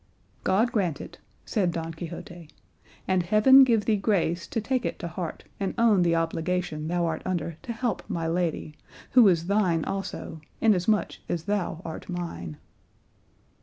"God 0.43 0.71
grant 0.71 0.99
it," 0.99 1.19
said 1.45 1.71
Don 1.71 1.93
Quixote; 1.93 2.49
"and 3.07 3.21
heaven 3.21 3.63
give 3.63 3.85
thee 3.85 3.97
grace 3.97 4.47
to 4.47 4.59
take 4.59 4.83
it 4.83 4.97
to 4.97 5.07
heart 5.07 5.43
and 5.59 5.75
own 5.77 6.01
the 6.01 6.15
obligation 6.15 6.87
thou 6.87 7.05
art 7.05 7.21
under 7.23 7.57
to 7.61 7.71
help 7.71 8.09
my 8.09 8.25
lady, 8.27 8.73
who 9.11 9.27
is 9.27 9.45
thine 9.45 9.85
also, 9.85 10.41
inasmuch 10.59 11.17
as 11.29 11.43
thou 11.43 11.83
art 11.85 12.09
mine." 12.09 12.57